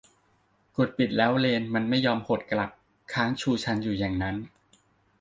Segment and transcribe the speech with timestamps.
[0.77, 2.69] กดปิดแล้วเลนส์มันไม่ยอมหดกลับ
[3.13, 4.35] ค้างชูชันอยู่อย่างนั้น